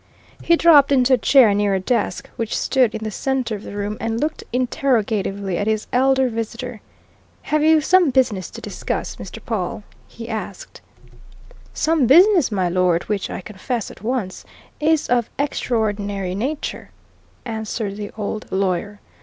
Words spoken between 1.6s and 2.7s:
a desk which